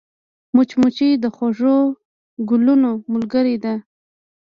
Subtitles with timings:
[0.55, 1.77] مچمچۍ د خوږو
[2.49, 3.73] ګلونو ملګرې ده